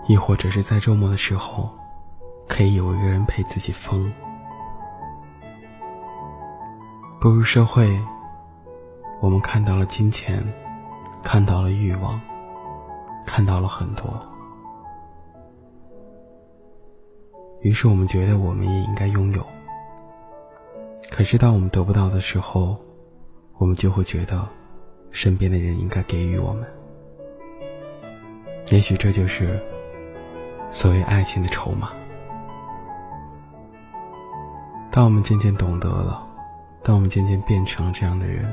[0.07, 1.69] 亦或者是在周末的时候，
[2.47, 4.11] 可以有一个人陪自己疯。
[7.19, 7.99] 步入社会。
[9.21, 10.43] 我们看到了金钱，
[11.23, 12.19] 看到了欲望，
[13.25, 14.05] 看到了很多。
[17.61, 19.43] 于是我们觉得我们也应该拥有。
[21.09, 22.77] 可是当我们得不到的时候，
[23.57, 24.47] 我们就会觉得
[25.11, 26.65] 身边的人应该给予我们。
[28.69, 29.59] 也许这就是
[30.69, 31.91] 所谓爱情的筹码。
[34.91, 36.25] 当我们渐渐懂得了，
[36.83, 38.51] 当我们渐渐变成了这样的人。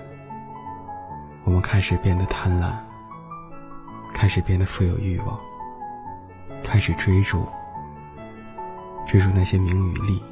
[1.44, 2.72] 我们开始变得贪婪，
[4.14, 5.36] 开始变得富有欲望，
[6.62, 7.44] 开始追逐，
[9.08, 10.22] 追逐那些名与利。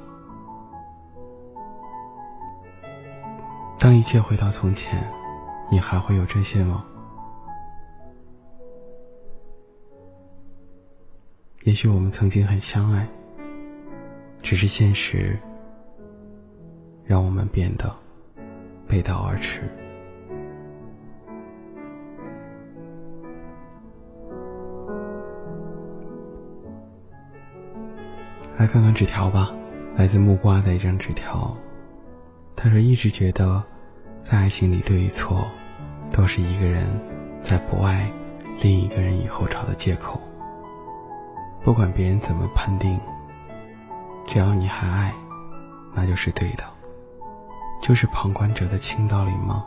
[3.80, 5.02] 当一切回到从前，
[5.70, 6.84] 你还会有这些吗？
[11.64, 13.08] 也许我们曾经很相爱，
[14.42, 15.34] 只是现实
[17.06, 17.90] 让我们变得
[18.86, 19.62] 背道而驰。
[28.58, 29.50] 来看看纸条吧，
[29.96, 31.56] 来自木瓜的一张纸条。
[32.62, 33.62] 他说：“一直觉得，
[34.22, 35.48] 在爱情里对与错，
[36.12, 36.86] 都是一个人
[37.42, 38.06] 在不爱
[38.60, 40.20] 另一个人以后找的借口。
[41.64, 43.00] 不管别人怎么判定，
[44.26, 45.14] 只要你还爱，
[45.94, 46.64] 那就是对的。
[47.80, 49.64] 就是旁观者的清道理吗？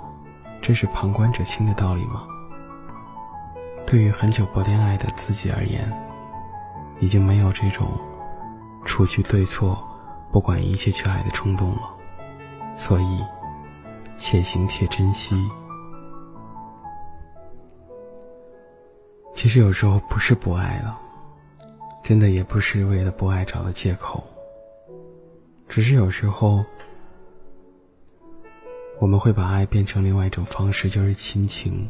[0.62, 2.28] 这是旁观者清的道理吗？
[3.88, 5.92] 对于很久不恋爱的自己而言，
[7.00, 7.88] 已经没有这种。”
[8.86, 9.84] 除去对错，
[10.32, 11.93] 不管一切去爱的冲动了，
[12.76, 13.24] 所以，
[14.16, 15.36] 且行且珍惜。
[19.34, 21.00] 其实有时候不是不爱了，
[22.04, 24.24] 真的也不是为了不爱找的借口。
[25.68, 26.64] 只是有时候，
[29.00, 31.90] 我们会把爱变成另外一种方式，就是亲情。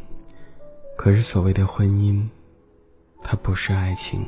[0.98, 2.28] 可是所谓的婚姻，
[3.22, 4.26] 它不是爱情。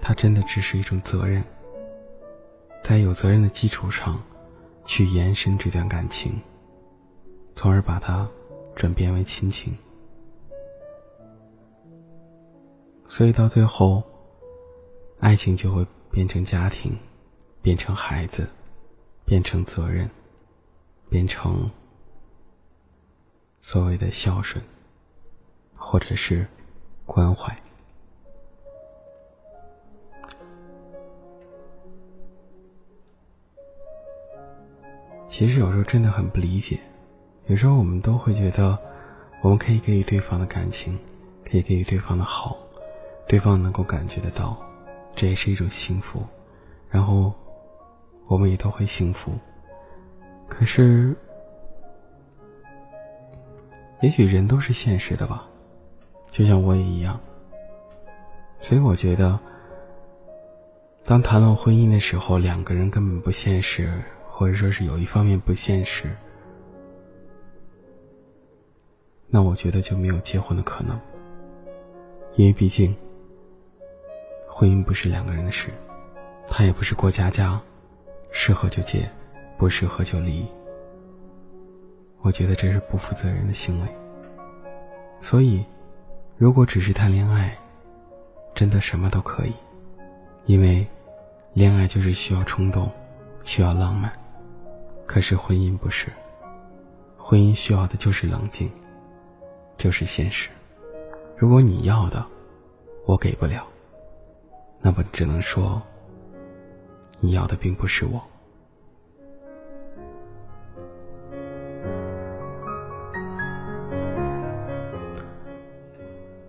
[0.00, 1.44] 它真的只是一种责任，
[2.82, 4.20] 在有责任的基础上，
[4.84, 6.40] 去延伸这段感情，
[7.54, 8.28] 从而把它
[8.74, 9.76] 转变为亲情。
[13.06, 14.02] 所以到最后，
[15.18, 16.96] 爱情就会变成家庭，
[17.60, 18.48] 变成孩子，
[19.24, 20.08] 变成责任，
[21.08, 21.70] 变成
[23.60, 24.64] 所谓的孝顺，
[25.74, 26.46] 或者是
[27.04, 27.56] 关怀。
[35.30, 36.78] 其实有时候真的很不理解，
[37.46, 38.76] 有时候我们都会觉得，
[39.40, 40.98] 我们可以给予对方的感情，
[41.48, 42.58] 可以给予对方的好，
[43.28, 44.58] 对方能够感觉得到，
[45.14, 46.20] 这也是一种幸福，
[46.90, 47.32] 然后
[48.26, 49.32] 我们也都会幸福。
[50.48, 51.16] 可是，
[54.00, 55.46] 也许人都是现实的吧，
[56.32, 57.18] 就像我也一样。
[58.58, 59.38] 所以我觉得，
[61.04, 64.02] 当谈论婚姻的时候，两个人根本不现实。
[64.40, 66.08] 或者说是有一方面不现实，
[69.28, 70.98] 那我觉得就没有结婚的可能，
[72.36, 72.96] 因为毕竟
[74.48, 75.68] 婚姻不是两个人的事，
[76.48, 77.60] 它也不是过家家，
[78.30, 79.06] 适合就结，
[79.58, 80.46] 不适合就离。
[82.22, 83.88] 我觉得这是不负责任的行为。
[85.20, 85.62] 所以，
[86.38, 87.54] 如果只是谈恋爱，
[88.54, 89.52] 真的什么都可以，
[90.46, 90.86] 因为
[91.52, 92.90] 恋爱就是需要冲动，
[93.44, 94.10] 需要浪漫。
[95.10, 96.06] 可是婚姻不是，
[97.18, 98.70] 婚姻需要的就是冷静，
[99.76, 100.48] 就是现实。
[101.36, 102.24] 如果你要的，
[103.06, 103.66] 我给不了，
[104.80, 105.82] 那么只能说，
[107.18, 108.22] 你要的并不是我。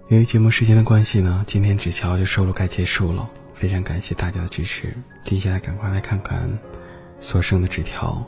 [0.09, 3.27] 由于节目时间的关系呢，今天纸条就收录该结束了。
[3.55, 4.93] 非常感谢大家的支持，
[5.23, 6.47] 接下来赶快来看看
[7.19, 8.23] 所剩的纸条。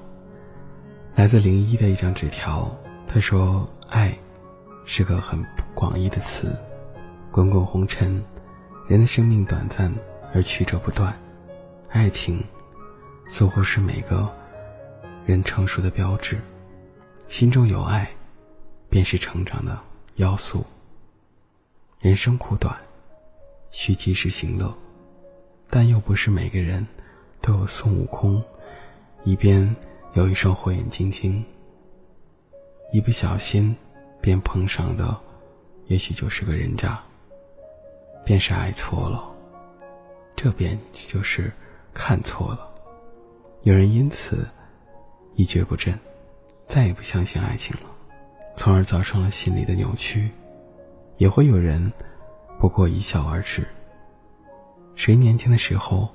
[1.15, 2.75] 来自零一的一张纸条，
[3.07, 4.17] 他说：“爱，
[4.83, 5.45] 是个很
[5.75, 6.51] 广义的词，
[7.31, 8.21] 滚滚红尘，
[8.87, 9.93] 人的生命短暂
[10.33, 11.15] 而曲折不断，
[11.89, 12.43] 爱情
[13.27, 14.27] 似乎是每个
[15.23, 16.41] 人成熟的标志。
[17.27, 18.09] 心中有爱，
[18.89, 19.79] 便是成长的
[20.15, 20.65] 要素。
[21.99, 22.75] 人生苦短，
[23.69, 24.75] 需及时行乐，
[25.69, 26.85] 但又不是每个人
[27.39, 28.43] 都有孙悟空，
[29.23, 29.73] 一边
[30.13, 31.43] 有一双火眼金睛，
[32.91, 33.75] 一不小心
[34.21, 35.19] 便碰上的，
[35.87, 37.01] 也许就是个人渣。
[38.23, 39.21] 便是爱错了，
[40.35, 41.51] 这便就是
[41.95, 42.69] 看错了。
[43.63, 44.47] 有人因此
[45.33, 45.99] 一蹶不振，
[46.67, 47.89] 再也不相信爱情了，
[48.55, 50.29] 从而造成了心理的扭曲。
[51.17, 51.91] 也会有人
[52.59, 53.67] 不过一笑而止。
[54.95, 56.07] 谁年轻的时候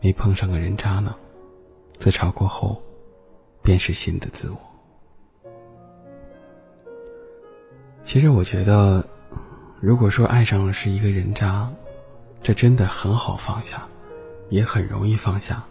[0.00, 1.14] 没碰上个人渣呢？
[1.98, 2.82] 自嘲过后，
[3.64, 4.60] 便是新的自我。
[8.04, 9.04] 其实我觉得。
[9.80, 11.70] 如果说爱上了是一个人渣，
[12.42, 13.86] 这真的很好放下，
[14.48, 15.62] 也很容易放下，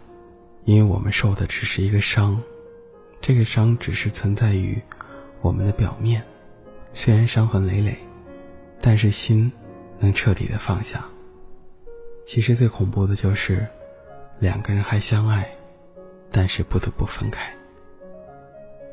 [0.64, 2.40] 因为我们受的只是一个伤，
[3.20, 4.80] 这个伤只是存在于
[5.40, 6.22] 我们的表面，
[6.92, 7.98] 虽然伤痕累累，
[8.80, 9.50] 但是心
[9.98, 11.04] 能彻底的放下。
[12.24, 13.66] 其实最恐怖的就是
[14.38, 15.44] 两个人还相爱，
[16.30, 17.52] 但是不得不分开，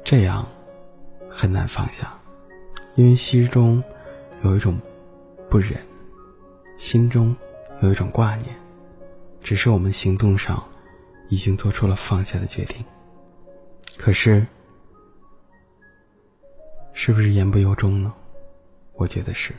[0.03, 0.47] 这样
[1.29, 2.17] 很难放下，
[2.95, 3.83] 因为心中
[4.43, 4.79] 有一种。
[5.49, 5.77] 不忍，
[6.77, 7.35] 心中
[7.81, 8.55] 有一种挂念，
[9.41, 10.63] 只是我们行动上
[11.27, 12.81] 已经做出了放下的决定。
[13.97, 14.47] 可是，
[16.93, 18.13] 是不是言不由衷呢？
[18.93, 19.53] 我觉得是，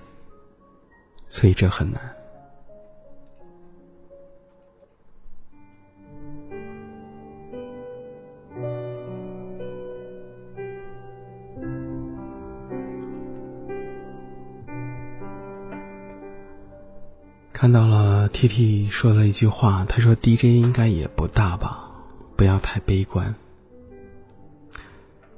[1.28, 2.00] 所以这很难。
[17.62, 21.92] 看到了 T T 说了一句话，他说 D J 应该也不大吧，
[22.34, 23.32] 不要太悲观。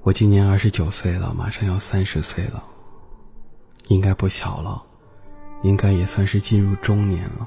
[0.01, 2.65] 我今年二十九岁了，马上要三十岁了，
[3.89, 4.83] 应该不小了，
[5.63, 7.47] 应该也算是进入中年了。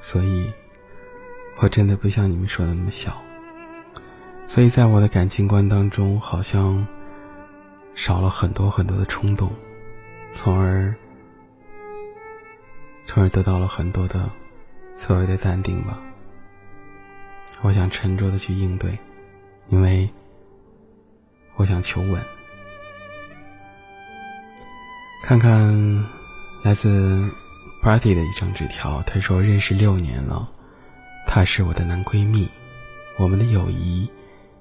[0.00, 0.50] 所以，
[1.58, 3.16] 我真的不像你们说的那么小。
[4.44, 6.84] 所以在我的感情观当中，好像
[7.94, 9.52] 少了很多很多的冲动，
[10.34, 10.92] 从而。
[13.06, 14.30] 从而得到了很多的
[14.96, 15.98] 所谓的淡定吧。
[17.60, 18.98] 我想沉着的去应对，
[19.68, 20.08] 因为
[21.56, 22.20] 我想求稳。
[25.24, 26.04] 看看
[26.64, 27.30] 来自
[27.82, 30.48] Party 的一张纸条，他说认识六年了，
[31.26, 32.48] 她是我的男闺蜜，
[33.18, 34.10] 我们的友谊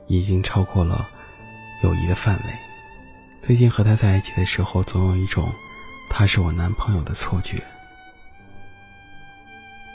[0.07, 1.09] 已经超过了
[1.83, 2.53] 友谊的范围。
[3.41, 5.51] 最近和他在一起的时候，总有一种
[6.09, 7.63] 他是我男朋友的错觉。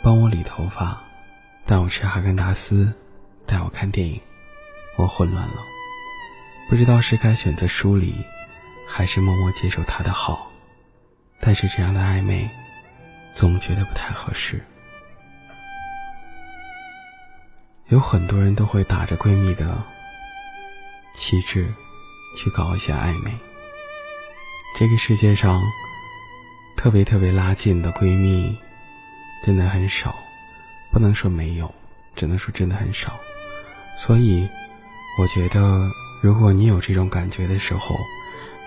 [0.07, 1.03] 帮我理头发，
[1.65, 2.95] 带我吃哈根达斯，
[3.45, 4.21] 带我看电影，
[4.95, 5.57] 我混乱了，
[6.71, 8.15] 不知道是该选择疏离，
[8.87, 10.49] 还是默默接受他的好。
[11.41, 12.49] 但是这样的暧昧，
[13.35, 14.65] 总觉得不太合适。
[17.89, 19.77] 有很多人都会打着闺蜜的
[21.17, 21.67] 旗帜，
[22.37, 23.37] 去搞一些暧昧。
[24.79, 25.61] 这个世界上，
[26.77, 28.57] 特别特别拉近的闺蜜。
[29.47, 30.13] 真的很少，
[30.91, 31.73] 不能说没有，
[32.17, 33.17] 只能说真的很少。
[33.97, 34.49] 所以，
[35.21, 35.89] 我觉得，
[36.21, 37.97] 如果你有这种感觉的时候，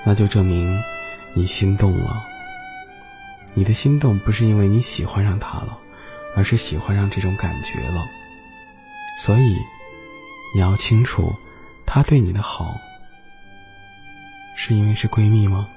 [0.06, 0.82] 那就证明
[1.34, 2.24] 你心动了。
[3.54, 5.78] 你的心动不是因为你喜欢上他了，
[6.34, 8.08] 而是喜欢上这种感觉了。
[9.18, 9.58] 所以，
[10.56, 11.36] 你要清楚，
[11.86, 12.74] 他对你的好，
[14.56, 15.68] 是因为是闺蜜吗？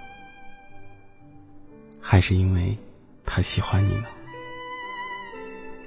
[2.00, 2.78] 还是因为
[3.26, 4.06] 他喜欢你呢？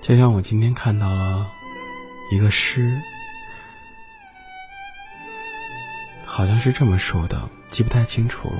[0.05, 1.51] 就像我今天看到了
[2.29, 3.01] 一个诗，
[6.23, 8.59] 好像是这么说的，记不太清楚了。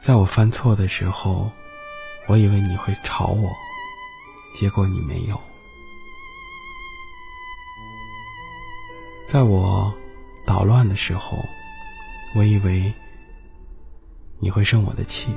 [0.00, 1.50] 在我犯错的时候，
[2.26, 3.50] 我以为你会吵我，
[4.54, 5.36] 结果你没有；
[9.26, 9.90] 在我
[10.44, 11.42] 捣乱的时候，
[12.36, 12.92] 我以为
[14.38, 15.34] 你会生我的气，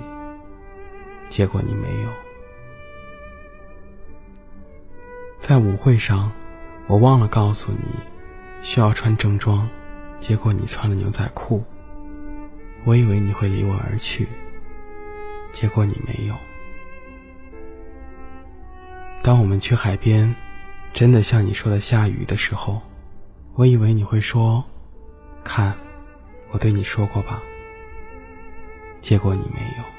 [1.29, 2.26] 结果你没有。
[5.37, 6.31] 在舞会上，
[6.87, 7.83] 我忘了告诉你，
[8.61, 9.69] 需要穿正装，
[10.19, 11.63] 结果你穿了牛仔裤。
[12.83, 14.27] 我以为你会离我而去，
[15.51, 16.35] 结果你没有。
[19.21, 20.33] 当我们去海边，
[20.93, 22.81] 真的像你说的下雨的时候，
[23.55, 24.63] 我以为你会说
[25.43, 25.73] ：“看，
[26.51, 27.41] 我对你说过吧。”
[29.01, 29.96] 结果你没有。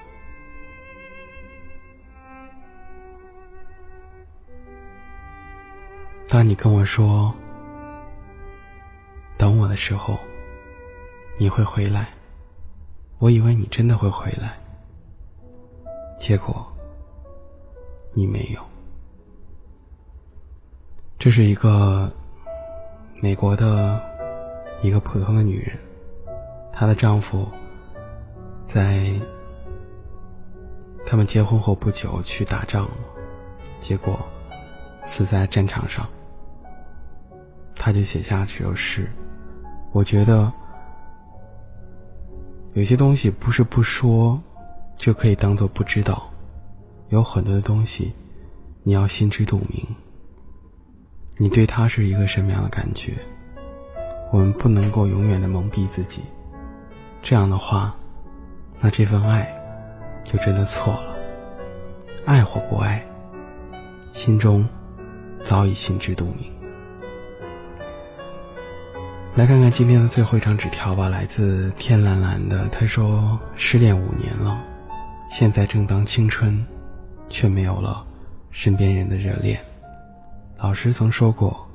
[6.30, 7.34] 当你跟我说
[9.38, 10.18] 等我的时候，
[11.38, 12.10] 你会回来，
[13.18, 14.58] 我以为你真的会回来，
[16.18, 16.70] 结果
[18.12, 18.60] 你没有。
[21.18, 22.12] 这是一个
[23.22, 23.98] 美国的
[24.82, 25.78] 一个普通的女人，
[26.74, 27.48] 她的丈夫
[28.66, 29.10] 在
[31.06, 32.96] 他们结婚后不久去打仗了，
[33.80, 34.20] 结果
[35.06, 36.06] 死在战场上。
[37.88, 39.10] 他就写下了这首诗。
[39.92, 40.52] 我觉得
[42.74, 44.38] 有些东西不是不说
[44.98, 46.30] 就可以当做不知道，
[47.08, 48.12] 有很多的东西
[48.82, 49.86] 你要心知肚明。
[51.38, 53.14] 你对他是一个什么样的感觉？
[54.34, 56.20] 我们不能够永远的蒙蔽自己，
[57.22, 57.96] 这样的话，
[58.80, 59.50] 那这份爱
[60.24, 61.16] 就真的错了。
[62.26, 63.02] 爱或不爱，
[64.12, 64.68] 心中
[65.42, 66.57] 早已心知肚明。
[69.36, 72.66] 来看看今天的最后一张纸条吧，来自天蓝蓝的。
[72.68, 74.60] 他说：“失恋五年了，
[75.30, 76.66] 现在正当青春，
[77.28, 78.04] 却没有了
[78.50, 79.60] 身边人的热恋。”
[80.58, 81.68] 老师曾说过：“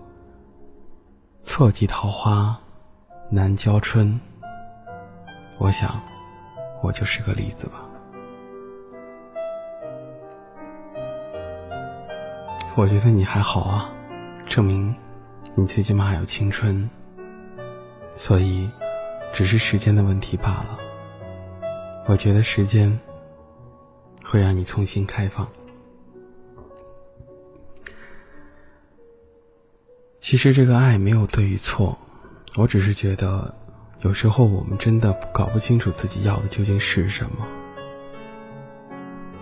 [1.41, 2.59] 错季桃花
[3.29, 4.19] 难交春。”
[5.57, 6.01] 我想，
[6.81, 7.85] 我就是个例子吧。
[12.75, 13.89] 我觉得你还好啊，
[14.45, 14.93] 证明
[15.55, 16.89] 你最起码还有青春。
[18.15, 18.69] 所以，
[19.33, 20.77] 只是时间的问题罢了。
[22.05, 22.99] 我觉得时间
[24.23, 25.47] 会让你重新开放。
[30.19, 31.97] 其实这个爱没有对与错，
[32.55, 33.53] 我只是觉得，
[34.01, 37.45] 有时候我们真的搞不清楚自己要的究竟是什么。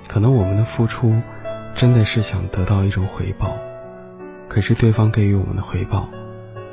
[0.08, 1.14] 可能我们的付出，
[1.76, 3.56] 真的是想得到一种回报，
[4.50, 6.10] 可是对方给予我们的回报，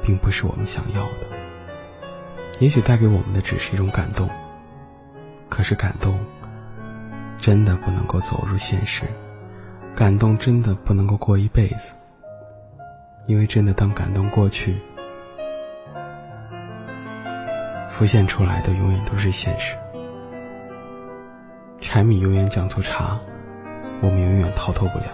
[0.02, 1.37] 并不是我们想要的。
[2.60, 4.28] 也许带给我们的只是一种感动，
[5.48, 6.18] 可是感动，
[7.38, 9.04] 真的不能够走入现实，
[9.94, 11.94] 感动真的不能够过一辈子。
[13.26, 14.74] 因为真的，当感动过去，
[17.88, 19.76] 浮现出来的永远都是现实。
[21.80, 23.20] 柴米油盐酱醋茶，
[24.00, 25.06] 我们永远逃脱不了，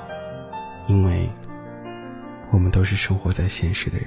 [0.87, 1.29] 因为
[2.51, 4.07] 我们都是生活在现实的人。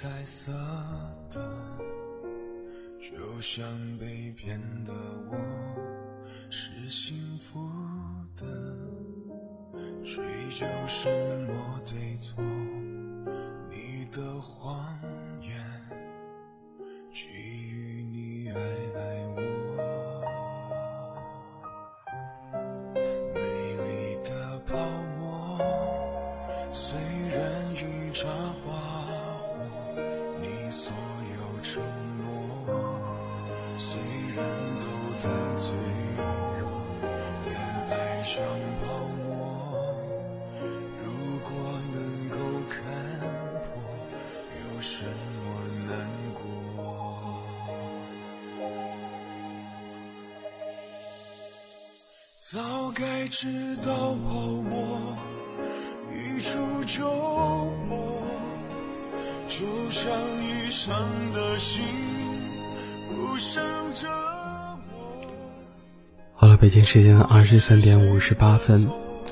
[0.00, 0.50] 彩色
[1.28, 1.78] 的，
[2.98, 3.62] 就像
[3.98, 4.94] 被骗的
[5.30, 5.36] 我。
[6.48, 7.70] 是幸福
[8.34, 8.46] 的，
[10.02, 10.24] 追
[10.58, 11.06] 究什
[11.46, 12.42] 么对错？
[13.68, 14.98] 你的谎
[15.42, 15.62] 言，
[17.12, 18.58] 给予你爱
[53.00, 55.16] 该知道泡沫
[56.12, 57.08] 一触就
[57.88, 58.22] 破，
[59.48, 60.12] 就像
[60.44, 60.94] 已伤
[61.32, 61.82] 的心，
[63.08, 64.06] 不想这。
[66.34, 68.86] 好了，北京时间的二十三点五十八分，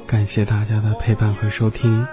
[0.06, 2.06] 感谢大家的陪伴和收听，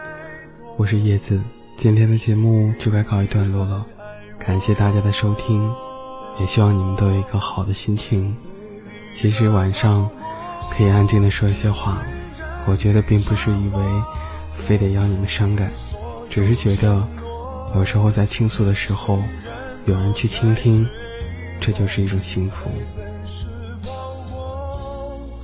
[0.75, 1.39] 我是叶子，
[1.77, 3.85] 今天的节目就该告一段落了，
[4.37, 5.73] 感谢大家的收听，
[6.37, 8.35] 也希望你们都有一个好的心情。
[9.13, 10.09] 其实晚上
[10.71, 11.99] 可以安静的说一些话，
[12.65, 13.83] 我觉得并不是以为
[14.55, 15.71] 非得要你们伤感，
[16.29, 17.01] 只是觉得
[17.75, 19.19] 有时候在倾诉的时候，
[19.85, 20.87] 有人去倾听，
[21.59, 22.69] 这就是一种幸福。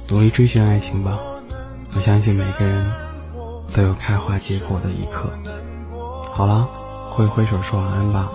[0.08, 1.18] 努力追寻爱情吧，
[1.96, 2.92] 我相信每个人
[3.74, 5.32] 都有开花结果的一刻。
[6.34, 6.68] 好了，
[7.10, 8.30] 挥挥手说晚安吧。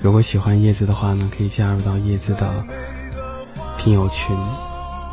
[0.00, 2.64] 如果喜欢叶子的话呢，可以加入到叶子的
[3.78, 4.36] 听友群，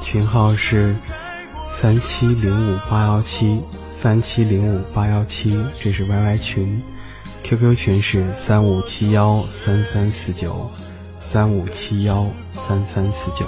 [0.02, 0.94] 群号是
[1.70, 6.82] 三七零五八幺七三七零五八幺七，这是 YY 群。
[7.44, 10.70] QQ 群是三五七幺三三四九
[11.20, 13.46] 三五七幺三三四九。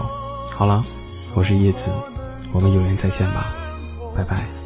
[0.52, 0.84] 好了，
[1.34, 1.90] 我是叶子。
[2.52, 3.54] 我们有缘再见吧，
[4.16, 4.63] 拜拜。